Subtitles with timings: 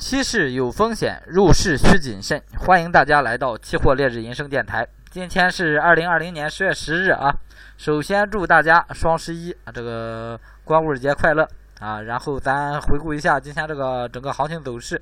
[0.00, 2.42] 期市有风险，入市需谨慎。
[2.56, 4.88] 欢迎大家来到期货烈日人生电台。
[5.10, 7.30] 今天是二零二零年十月十日啊。
[7.76, 11.46] 首先祝大家双十一啊这个光棍节快乐
[11.80, 12.00] 啊。
[12.00, 15.00] 然后咱回顾一下今天这个整个行情走势。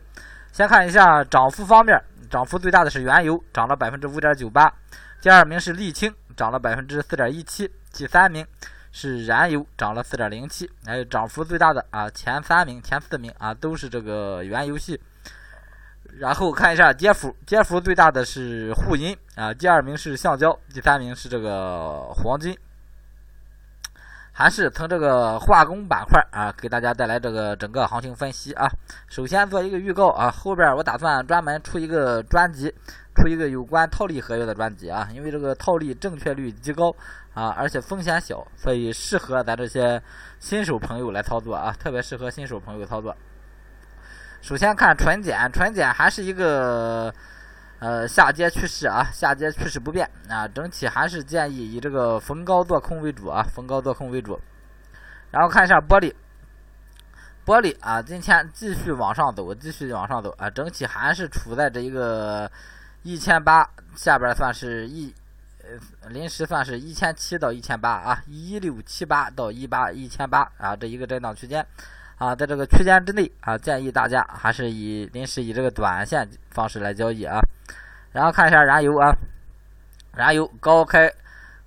[0.50, 1.96] 先看一下涨幅方面，
[2.28, 4.70] 涨幅最大的是原油，涨了百分之五点九八。
[5.22, 7.70] 第二名是沥青，涨了百分之四点一七。
[7.92, 8.44] 第三名。
[9.00, 15.00] 是燃油涨了四点零七，哎，涨幅最大的啊，前三名、前四名啊都是这个原油系。
[16.18, 22.58] 然后看一下跌幅，跌幅最大的是沪银啊，第二名是橡胶，第三名是这个黄金。
[24.32, 28.68] 还是从这个化工板块啊，给大家带来这个整个行情分析啊。
[29.08, 32.72] 首先做一个预告啊，后边我打算专门出一个专辑，
[33.14, 36.94] 出一个有关套利合约的专辑啊，因为这个套利正确率极高
[37.38, 40.02] 啊，而且风险小，所以适合咱这些
[40.40, 43.14] 新手朋友来操作啊，特别适合新手朋友操作。
[44.40, 47.14] 首先看纯碱，纯碱还是一个。
[47.80, 54.36] 呃，下跌趋势啊，下跌趋势不变啊，整体还是建议以这个逢高做空为主啊，逢高做空为主。
[55.30, 56.12] 然后看一下玻璃，
[57.46, 62.50] 玻璃啊，今天继续往上走，继续往上走啊，整体还是处在这一个
[63.04, 65.14] 一千八下边，算是一
[66.08, 71.64] 临时算是一千七到一千八啊，一六七八到一八一千八啊，这一个震荡区间。
[72.16, 77.38] 啊，在这个区间之内啊，建议大家还是以临时以这个短线方式来交易啊。
[78.10, 79.14] 然后看一下燃油啊，
[80.16, 81.08] 燃油高开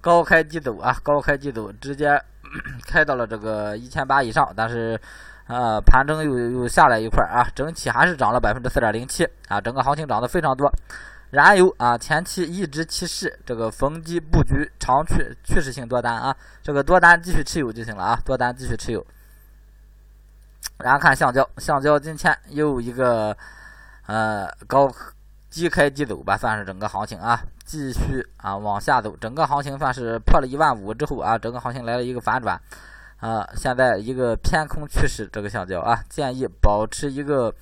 [0.01, 2.21] 高开低走啊，高开低走，直接
[2.85, 4.99] 开到了这个一千八以上，但是
[5.47, 10.69] 呃盘中又又下来一块啊，整体还是涨了百分之四点零七啊，整个行情涨得非常多。
[11.31, 19.05] 燃油啊，前期一直提示这个逢低布局长趋趋势性多单啊，这个多单继续持有就行了啊，多单继续持有。
[20.77, 23.35] 然后看橡胶，橡胶今天又一个
[24.07, 24.91] 呃高
[25.49, 32.59] 低开低走吧，算是整个行情啊，继续啊往下走，整个行情算是破了一万五之后啊，整个行情来了一个反转。
[33.17, 37.53] 啊，现在一个偏空趋势，这个橡胶啊，建议保持一个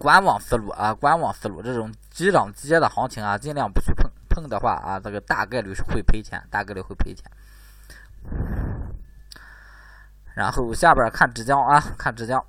[0.00, 7.30] 观望思路啊，观望思路，这种急涨急跌的行情啊，尽量不去碰，碰的话啊，这个大概率是会赔钱，大概率会赔钱。
[10.34, 12.42] 然后下边看纸浆啊，看纸浆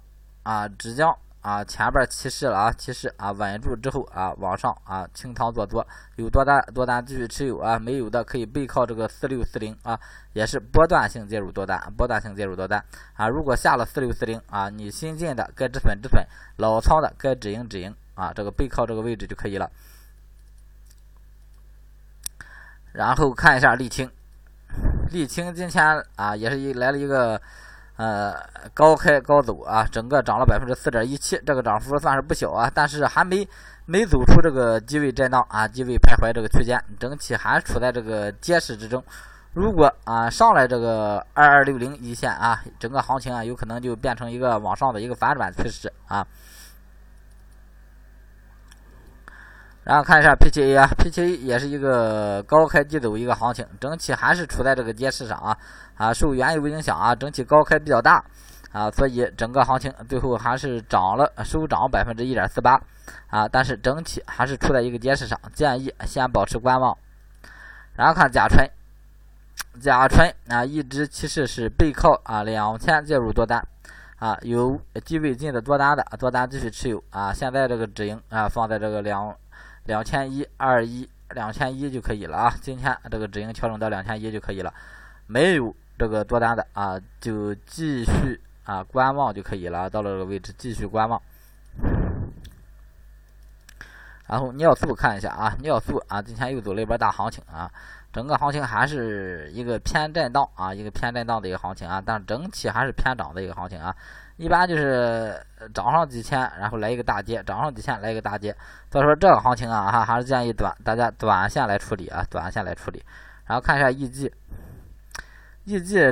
[0.44, 5.86] 啊，纸浆啊，前边提示了啊，提示啊，稳住之后啊，往上啊，清仓做多，
[6.16, 10.00] 有多单多单继续持有啊，没有的可以背靠这个四六四零啊，
[10.34, 12.86] 也是波段性介入多单，波段性介入多单
[13.16, 16.24] 啊，如果下了四六四零啊，你新进的该止损止损，
[16.58, 19.72] 老仓的该止盈止盈啊，这个背靠这个位置就可以了。
[22.94, 24.12] 然后看一下沥青，
[25.10, 27.42] 沥青今天啊，也是一来了一个。
[27.98, 28.34] 呃，
[28.74, 33.48] 高开高走啊，整个涨了百分之四点一七，这个涨幅算是不小啊，但是还没
[33.86, 39.04] 没走出这个低位震荡啊，低位徘徊这个区间，整体还处在这个跌势之中。
[39.54, 46.26] 如果啊上来这个二二六零一线啊，整个行情啊有可能就变成一个往上的一个反转趋势啊。
[49.84, 55.58] 然后看一下 PTA 啊，PTA 也是一个高开低走一个行情，整体还是处在这个跌势上啊
[55.96, 58.24] 啊，受原油影响啊，整体高开比较大
[58.72, 62.80] 啊，所以整个行情最后还是涨了，收涨百分之一点四八
[63.28, 66.96] 啊，但是整体还是处在一个跌势上，建议先保持观望。
[67.96, 68.64] 然后看甲醇，
[69.82, 73.68] 甲醇啊，一直其实是背靠啊两千介入多单
[74.20, 79.36] 啊，有低位进的多单的多单继续持有啊，现在这个止盈啊放在这个两。
[79.86, 82.54] 两千一二一两千一就可以了啊！
[82.62, 84.74] 今天这个止盈调整到两千一就可以了，
[85.28, 89.90] 没有这个多单的啊，就继续啊观望就可以了。
[89.90, 91.22] 到了这个位置继续观望。
[94.28, 97.70] 然后尿素看一下啊，尿素啊，今天又走了一波大行情啊，
[98.14, 103.96] 整个行情还是一个偏震荡啊，一个偏震荡的一个行情啊，但整体还是偏涨的一个行情啊。
[104.42, 105.40] 一般就是
[105.72, 108.58] 涨上几千，然后来一个大跌，涨上几千来一个大跌。
[108.90, 113.06] 所以说这个行情啊，哈，还是建议短大家短线来处理啊，短线来处理。
[113.46, 114.34] 然后看一下 EG，EG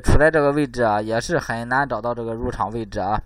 [0.02, 3.20] 处在这个位置啊，也是很难找到这个入场位置啊，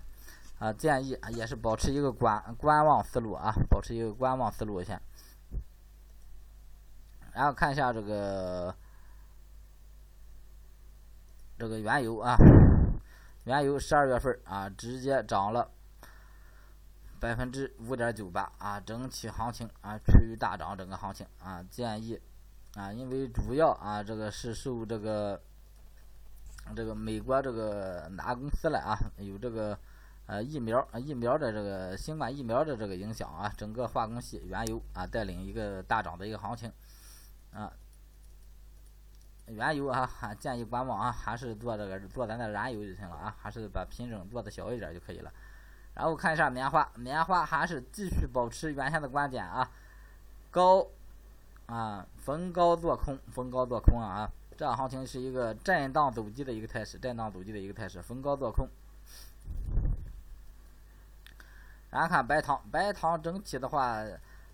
[0.58, 4.98] 啊，建议也是保持一个观观望思路啊，保持一个观望思路先。
[7.34, 8.74] 然后看一下这个
[11.58, 12.38] 这个原油啊。
[13.44, 15.70] 原油十二月份啊，直接涨了
[17.20, 22.18] 百分之五点九八啊，整体行情啊趋于大涨，整个行情啊建议
[22.74, 25.40] 啊，因为主要啊这个是受这个
[26.74, 29.78] 这个美国这个哪公司了啊有这个
[30.26, 36.72] 呃疫苗疫苗的这个新冠疫苗的这个影响啊，整个化工系原油啊带领一个大涨的一个行情
[37.52, 37.70] 啊。
[39.46, 45.32] 原油啊，还建议观望啊，还是做这个做咱的燃油就行了啊，还是把品种做的小一点就可以了。
[45.94, 49.70] 然后看一下棉花，棉花还是继续保持原先的观点啊，
[50.50, 50.86] 高
[51.66, 54.26] 啊逢高做空，逢高做空啊，
[54.56, 58.68] 这行情是一个震荡走低的一个态势，震荡走低的一个态势，逢高做空。
[61.90, 64.02] 然后看白糖，白糖整体的话。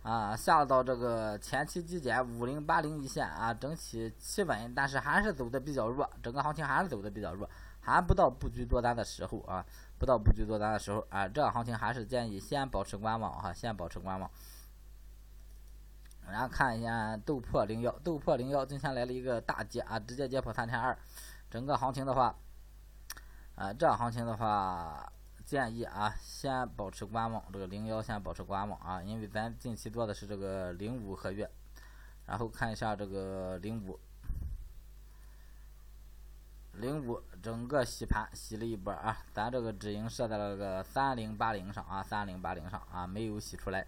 [0.03, 7.47] 啊，下到这个前期低点五零八零一线啊，整体企稳，但是还是走的比较弱，整个行情还是走的比较弱，
[7.81, 9.63] 还不到布局多单的时候啊，
[9.99, 14.31] 不到布局多单的时候啊，这行情还是建议先保持观望哈，先保持观望。
[16.31, 20.97] 然后看一下豆破零幺，豆破零幺今天来了一个大跌啊，直接跌破三千二，
[21.51, 22.35] 整个行情的话，
[23.55, 25.13] 啊，这行情的话。
[25.51, 31.51] 建议啊，先保持观望，这个零幺先保持观望啊，因为咱近期做的是这个零五合约，
[32.27, 33.99] 然后看一下这个零五，
[36.75, 43.85] 零五整个洗盘洗了一波啊，咱这个止盈设在了个三零八零上啊，三零八零上啊，没有洗出来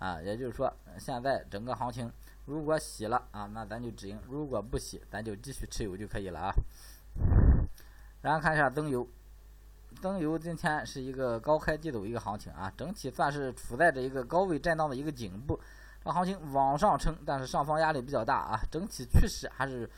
[0.00, 2.12] 啊，也就是说现在整个行情
[2.44, 6.52] 如果洗了啊，那咱就止盈；如果不洗，咱就继续持有就可以了啊。
[8.20, 9.06] 然后看一下增油。
[10.00, 15.58] 灯油今天是一个高开低走一个行情啊，整体算是处在这一个高位震荡的一个颈部，
[16.04, 19.88] 这行情往上撑，但是上方压力比较大啊，整体趋势还是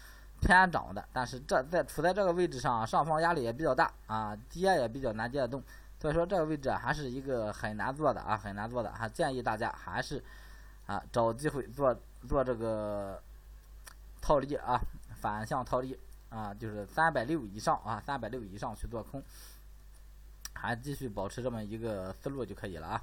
[0.41, 5.63] 偏涨的，但是这在处在这个位置上，上方压力也比较大啊，跌也比较难跌得动，
[5.99, 10.23] 所以说这个位置还是一个很难做的啊，很难做的，还建议大家还是
[10.87, 11.95] 啊找机会做
[12.29, 13.21] 做这个
[14.21, 14.81] 套利啊，
[15.17, 15.99] 反向套利
[16.29, 19.23] 啊，就是三百六以上啊，三百六以上去做空。
[20.57, 23.01] 还继续保持这么一个思路就可以了啊，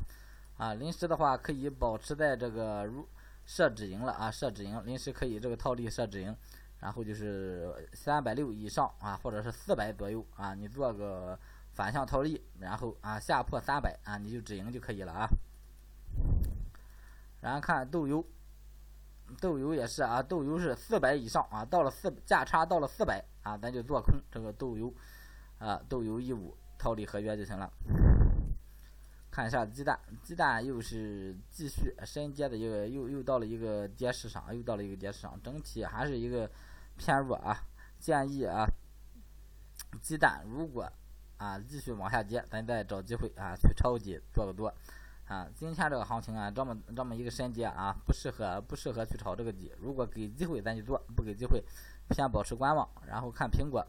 [0.58, 3.08] 啊，临时的话可以保持在这个入
[3.46, 6.36] 设止盈了啊，设止盈，临时可以这个套利设止盈，
[6.80, 11.38] 然后就是三百六以上啊，或者是四百左右啊，你做个
[11.74, 15.30] 反向套利，然后啊下破三百啊，你就止盈就可以了啊。
[17.42, 18.26] 然后看豆油，
[19.40, 24.94] 豆油也是啊，豆油是四百以上啊，到了四价差到了四百啊，咱就做空这个豆油
[25.60, 26.56] 啊，豆油一五。
[26.84, 27.72] 套利合约就行了。
[29.32, 36.52] 看一下鸡蛋，鸡蛋又是继续深跌的一个，又又到了一个跌市场，又到了一个跌市场，整体还是一个
[36.98, 37.58] 偏弱啊。
[38.00, 38.68] 建议啊，
[40.02, 40.92] 鸡蛋如果
[41.38, 44.68] 啊继续往下跌，咱再找机会啊去抄底做个多
[45.26, 45.48] 啊。
[45.56, 49.72] 今天这个行情啊，这么这么一个深跌啊，不适合不适合去炒这个底。
[49.80, 51.64] 如果给机会咱就做，不给机会
[52.12, 52.86] 先保持观望。
[53.08, 53.82] 然后看苹果。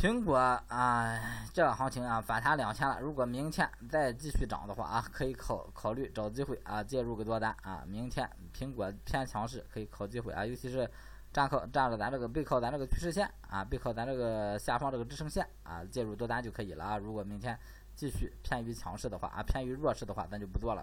[0.00, 0.34] 苹果
[0.68, 1.20] 啊，
[1.52, 2.98] 这个行情啊反弹两千了。
[3.02, 7.84] 如果明天再继续涨的话啊，可以考考虑找机会啊介入个多单啊。
[7.86, 8.26] 明天
[8.56, 10.90] 苹果偏强势，可以考机会啊， 尤其是
[11.34, 16.96] 站靠站着咱这个背靠咱这个趋势线啊，背靠咱这个下方这个支撑线啊，介入多单就可以了啊。
[16.96, 17.58] 如果明天
[17.94, 20.82] 继续偏于强势的话啊，偏于弱势的话，咱就不做了。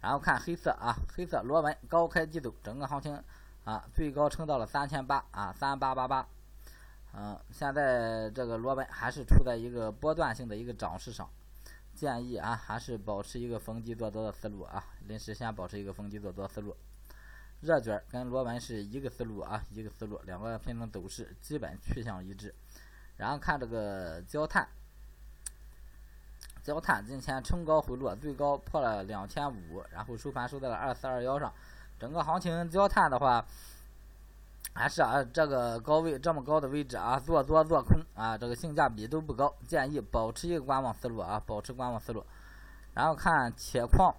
[0.00, 3.22] 然后看黑色啊，黑色螺纹高开低走，整个行情。
[3.64, 6.26] 啊，最高撑到了三千八啊，三八八八，
[7.14, 11.28] 嗯，现在这个螺纹还是处在一个波段性的一个涨势上，
[11.94, 16.74] 建议啊，还是保持一个逢低做多的思路啊，临时先保持一个逢低做多思路。
[17.60, 22.54] 热卷跟螺纹是一个思路啊，一个思路，两个品种走势基本趋向一致。
[23.18, 24.66] 然后看这个焦炭，
[26.64, 31.52] 焦炭今天冲高回落，最高破了两千五，然后收盘收在了二四二幺上。
[32.00, 33.44] 整个行情焦炭的话，
[34.72, 42.24] 还是啊这个高位这么高的位置啊，做多做空啊，这个性价比都不高，建议保持一个观望思路啊，保持观望思路。
[42.94, 44.14] 然后看铁矿，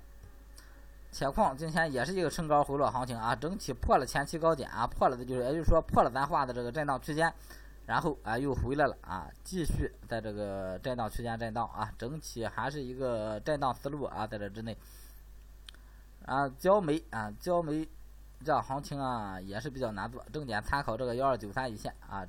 [1.11, 7.33] 铁矿今天也是一个冲高回落行情啊，整体破了前期高点啊，破了的就是也就是说破了咱画的这个震荡区间，
[7.87, 14.77] 然后啊又回来了啊，继续在这个震荡区间震荡啊，整体还是一个震荡思路啊，在这之内。
[16.25, 17.87] 啊，焦煤啊，焦煤
[18.43, 22.25] 这行情啊也是比较难做，重点参考这个幺二九三一线啊，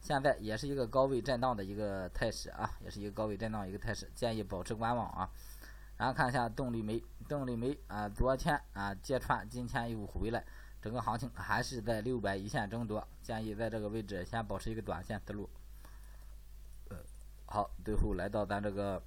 [0.00, 5.30] 现在也是一个高位震荡的一个态势啊，也是一个高位震荡一个态势，建议保持观望啊。
[5.96, 10.44] 然后看一下动力煤，动力煤啊，昨天啊揭穿，今天又回来，
[10.82, 15.48] 整个行情还是在六百一线争夺，建议在这个位置先保持一个短线思路。
[17.46, 19.02] 好，最后来到咱这个。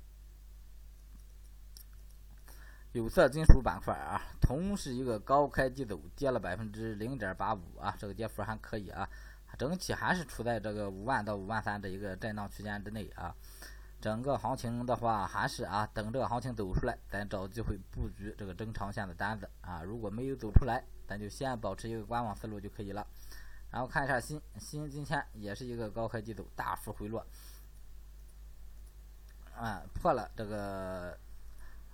[3.00, 9.10] 有色金属板块啊，铜是一个高开低走，跌了百分之零点八五啊，这个跌幅还可以啊，
[9.58, 13.34] 整体还是处在这个五万到五万三的一个震荡区间之内啊。
[14.02, 19.82] 整个行情的话，还是啊，等这个行情走出来，咱找机会布局这个中长线的单子啊。
[19.82, 23.08] 如果没有走出来，咱就先保持一个观望思路就可以了。
[23.72, 27.26] 然后看一下新新今天也是一个高开低走，大幅回落，
[29.56, 31.18] 啊，破了这个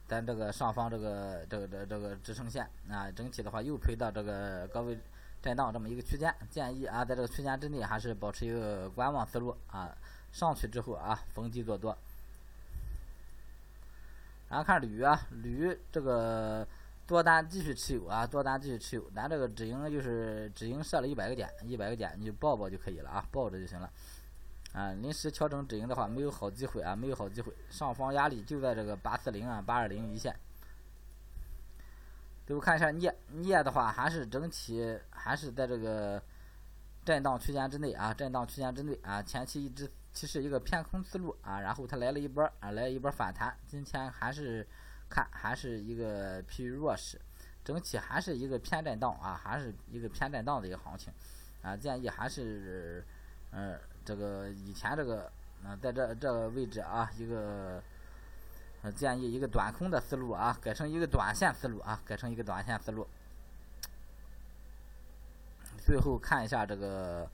[0.08, 4.98] 咱这个上方这个这个这这个支撑线啊，整体的话又回到这个高位
[5.42, 9.96] 震荡这么一个区间，建议啊，在这个区间之内还是保持一个观望思路啊。
[10.32, 11.98] 上去之后啊，逢低做多。
[14.50, 16.68] 然后看铝啊，铝这个
[17.08, 19.10] 多单继续持有啊，多单继续持有。
[19.16, 23.90] 咱这个止盈就是止盈设了一百个点，一百个点你就抱抱就可以了啊，抱着就行了。
[24.76, 27.54] 啊，临时调整止盈的话，没有好机会啊，没有好机会。
[27.70, 30.36] 上方压力就在这个八四零啊，八二零一线。
[32.46, 36.22] 最后看一下镍，镍的话还是整体还是在这个
[37.06, 39.90] 震荡区间之内啊，震荡区间之内啊，前期一直。
[40.16, 43.54] 其实一个偏空思路啊，然后它来了一波啊，来了一波反弹。
[43.68, 44.66] 今天还是
[45.10, 47.20] 看还是一个疲于弱势，
[47.66, 51.12] 整体还是一个偏震荡啊，还是一个偏震荡的一个行情
[51.62, 51.76] 啊。
[51.76, 53.06] 建议还是
[53.52, 55.32] 嗯，这个以前这个
[55.66, 57.82] 嗯，在这这个位置啊，一个
[58.96, 63.08] 建议一个短空的思路啊，改成一个短线思路啊，改成一个短线思路。
[65.84, 67.28] 最后看一下这个。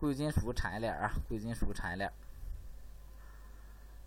[0.00, 2.08] 贵金属产业链啊，贵金属产业链，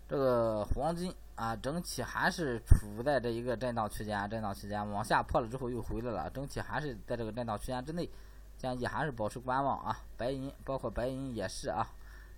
[0.08, 8.08] 这个黄金啊，整体还是处在这一个震荡区间，震荡区间往下破了之后又回来了，整体还是在这个震荡区间之内，
[8.56, 10.00] 建议还是保持观望啊。
[10.16, 11.86] 白银包括白银也是啊，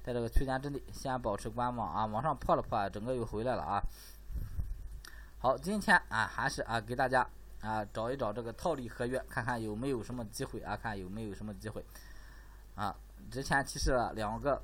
[0.05, 3.83] 在这个区间之内先保持观望啊，往上破了破，整个又回来了啊。
[5.39, 7.27] 好，今天啊还是啊给大家
[7.63, 11.83] 啊找一找这个套利合约，看看有没有什么机会啊，看有没有什么机会
[12.75, 12.95] 啊。
[13.31, 14.63] 之前提示了两个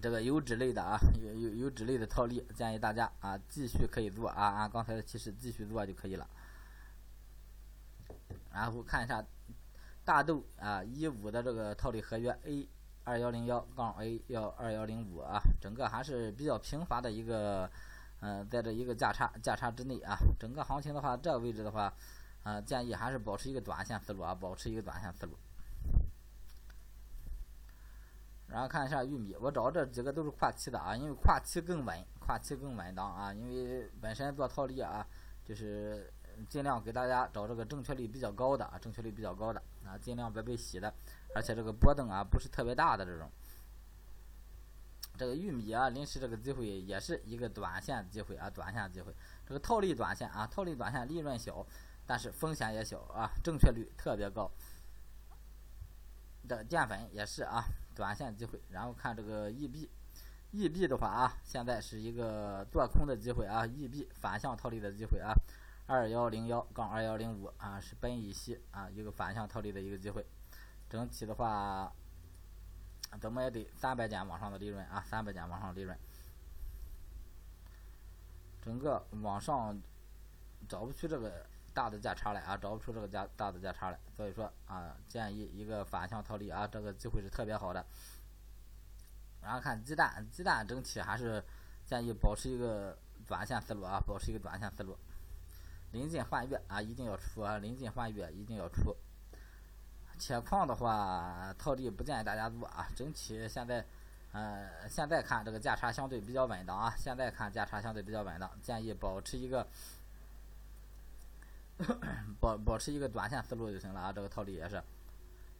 [0.00, 6.24] 这个油脂类的啊，有有油脂类的套利，建议大家啊继续可以做啊，按刚才的提示继续做就可以了。
[8.52, 9.24] 然后看一下
[10.04, 12.68] 大豆啊一五的这个套利合约 A
[13.08, 17.68] 二幺零幺杠 A 幺二幺零五啊，整个还是比较平滑的一个
[18.20, 21.90] 嗯，在这一个价差价差之内啊，整个行情的话，这个位置的话
[22.42, 25.32] 啊，建议还是保持一个短线思路啊，保持一个短线思路。
[28.46, 33.32] 然后看一下玉米，我找这几个都是跨期的啊，因为跨期更稳，跨期更稳当啊。
[33.32, 35.06] 因为本身做套利啊，
[35.44, 36.12] 就是
[36.48, 40.92] 尽量给大家找这个正确率比较高的啊，正确率比较高的啊，尽量别被洗的，
[41.34, 43.30] 而且这个波动啊不是特别大的这种。
[45.16, 49.12] 这个玉米啊，临时这个机会也是一个短线机会啊，短线机会。
[49.46, 51.66] 这个套利短线啊，套利短线利润小，
[52.06, 54.50] 但是风险也小啊，正确率特别高。
[56.46, 57.64] 的淀粉也是啊。
[57.94, 65.34] 短线机会，然后看这个 E B，E B 的话啊，现在是一个做空的机会啊，E B 反向套利的机会啊，
[65.88, 70.24] 二幺零幺杠二幺零五啊，是苯乙烯啊，一个反向套利的一个机会。
[70.86, 71.90] 整体的话，
[73.18, 75.98] 怎么也得三百点往上的利润啊，三百点往上利润。
[78.60, 79.80] 整个往上
[80.68, 87.82] 找不出这个大的价差来啊，找不出这个价大的价差来，所以说啊，建议一个反向套利啊，这个机会是特别好的。
[89.40, 91.42] 然后看鸡蛋，鸡蛋整体还是
[91.86, 94.94] 建议保持一个短线思路啊，保持一个短线思路。
[95.92, 98.96] 临近换月啊，一定要出啊，临近换月一定要出。
[100.18, 103.84] 铁矿的话，套利不建议大家做啊，整体现在，
[104.32, 109.66] 呃，现在看这个价差相对比较稳当啊，现在看价差相对比较稳当，建议保持一个。
[112.40, 114.82] 保保持一个短线思路就行了啊，这个套利也是。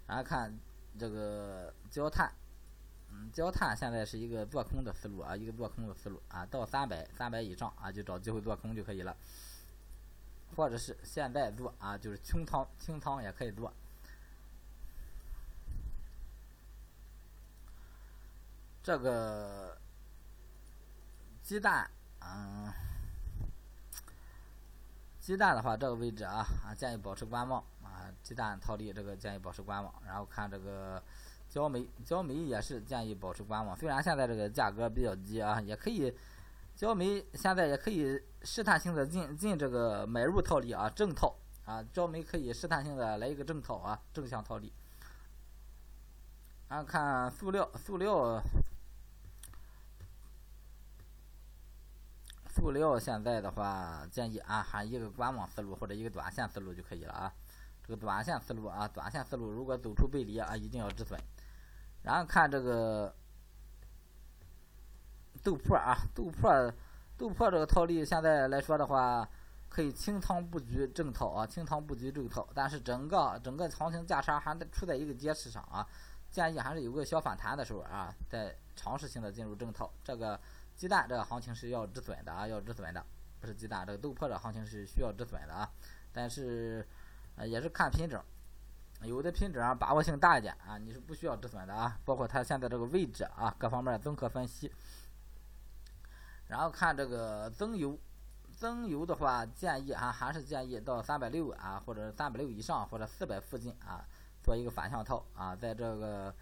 [0.05, 0.53] 然后看
[0.99, 2.29] 这个焦炭，
[3.13, 9.17] 嗯，焦炭现在是一个做空的思路啊，一个做空的思路啊，到三百三百以上啊，就找机会做空就可以了。
[10.59, 13.73] 或者是现在做啊，就是清仓清仓也可以做。
[18.83, 19.79] 这个
[21.45, 21.89] 鸡蛋，
[22.19, 22.73] 嗯。
[25.21, 28.11] 鸡蛋的话，这个位置啊啊，建议保持观望啊。
[28.25, 29.95] 鸡蛋套利，这个建议保持观望。
[30.05, 31.01] 然后看这个
[31.49, 33.77] 焦煤，焦煤也是建议保持观望。
[33.77, 36.13] 虽然现在这个价格比较低啊，也可以，
[36.79, 44.73] 焦煤现在也可以试探性的进进这个买入套利啊，正套啊，焦煤可以试探性的来一个正套啊，正向套利。
[46.69, 48.41] 然后看塑料，塑料。
[52.49, 57.33] 塑料现在的话，建议啊，还一个观望思路或者一个短线思路就可以了啊。
[57.83, 61.21] 这个短线思路啊，短线思路如果走出背离啊，一定要止损。
[62.05, 63.13] 然后看这个
[65.43, 66.73] 豆粕啊，豆粕
[67.17, 69.29] 豆粕这个套利现在来说的话，
[69.69, 75.87] 可以清仓布局正套啊，清仓布局正套，但是整个整个行情价差还在处在一个跌势上啊，
[76.31, 79.91] 建议还是有个小反弹的时候啊，再尝试性的进入正套。
[80.05, 80.39] 这个
[80.77, 83.05] 鸡蛋这个行情是要止损的啊，要止损的，
[83.41, 85.69] 不是鸡蛋这个豆粕的行情是需要止损的啊，
[86.13, 86.87] 但是
[87.45, 88.23] 也是看品种。
[89.03, 91.97] 有的品种啊，把握性大一点啊，你是不需要止损的啊。
[92.05, 94.73] 包括它现在这个位置啊，各方面综合分析。
[96.49, 97.99] 然后看这个增油，
[98.57, 104.05] 增油的话，建议啊，还是建议到三百六啊，或者三百六以上，或者四百附近啊，
[104.43, 106.35] 做一个反向套啊，在这个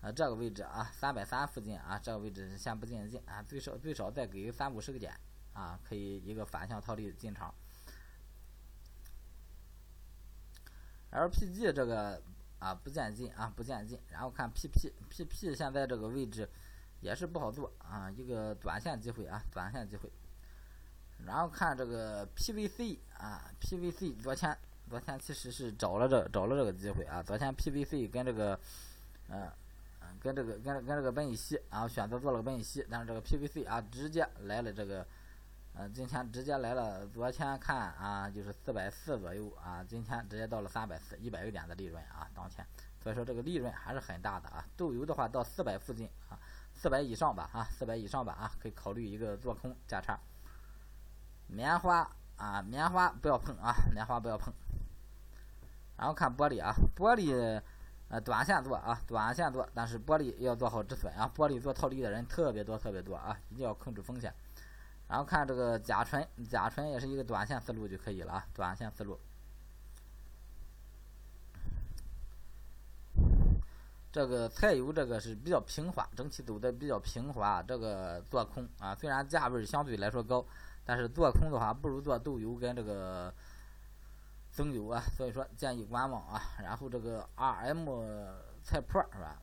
[0.00, 5.14] 呃这个位置啊，三百三附近啊，这个位置先不进进啊，最少最少再给三五十个点
[5.52, 7.54] 啊，可以一个反向套利进场。
[11.12, 12.22] LPG 这个
[12.58, 16.48] 啊不见进啊不见进，然后看 PP，PP 现在这个位置
[17.02, 20.10] 也是不好做啊，一个短线机会啊短线机会。
[21.26, 24.56] 然后看这个 PVC 啊 PVC 昨天
[24.88, 28.58] 昨天其实是找了这找了这个机会啊，昨天 PVC 跟这个
[29.28, 29.50] 嗯
[30.00, 35.06] 嗯跟这个跟跟这个苯乙烯啊选择做了个苯乙烯，但是这个 PVC 啊直接来了这个。
[35.74, 42.62] 嗯，今天直接来了，昨天看啊，就是四百四左右啊，今天直接到了三百四，一百个点的利润啊，当天，
[43.02, 44.62] 所以说这个利润还是很大的啊。
[44.76, 46.38] 豆油的话到四百附近啊，
[46.82, 50.18] 四百以上吧啊，四百以上吧啊，可以考虑一个做空价差。
[51.46, 54.52] 棉花啊，棉花不要碰啊，棉花不要碰。
[55.96, 57.62] 然后看玻璃啊，玻璃
[58.08, 64.34] 呃短线做啊，短线做，但是玻璃要做好止损啊，玻璃做套利的人特别多特别多啊，一定要控制风险。
[65.06, 69.20] 然后看这个甲醇，甲醇也是一个短线思路就可以了啊，短线思路。
[74.12, 80.44] 这个菜油这个是比较平滑，整体走的比较平滑，这个做空啊，虽然价位相对来说高，
[80.84, 83.32] 但是做空的话不如做豆油跟这个
[84.50, 86.40] 增油啊，所以说建议观望啊。
[86.62, 87.86] 然后这个 RM
[88.62, 89.40] 菜粕是吧？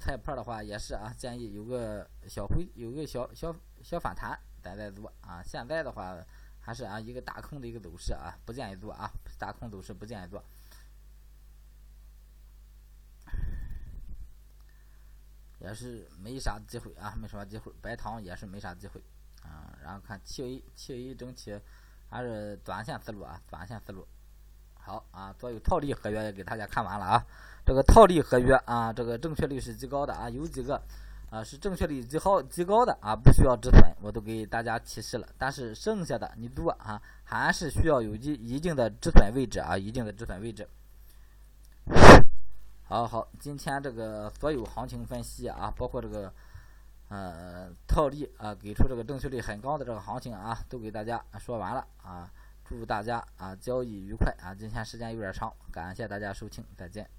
[0.00, 4.38] 菜粕的话也是啊，建议有个小回，有个小小小反弹。
[4.64, 5.42] 咱再做啊！
[5.44, 6.16] 现在的话
[6.58, 10.42] 还是啊一个大空的一个走势啊，不建议做啊，大空走势不建议做，
[15.64, 17.72] 也是没啥机会啊，没啥机会。
[17.80, 19.02] 白糖也是没啥机会
[19.42, 19.72] 啊。
[19.82, 21.58] 然后看七 A，七 A 整体
[22.10, 24.06] 还是短线思路啊，短线思路。
[24.74, 27.24] 好啊，所有套利合约也给大家看完了啊。
[27.64, 30.80] 这个套利合约啊，这个正确率是极高的啊，有几个。
[31.30, 35.26] 啊，是正确率极高极高的啊，不需要止损，我都给大家提示了。
[35.36, 40.68] 但是剩下的你做啊，还是需要有一一定的止损位置啊，一定的止损位置。
[42.94, 46.32] 好好，今天这个所有行情分析啊，包括这个
[47.08, 52.30] 呃套利啊，给出这个正确率很高的这个行情啊，都给大家说完了啊。
[52.64, 54.54] 祝大家啊交易愉快啊！
[54.54, 57.10] 今天时间有点长，感谢大家收听，再见。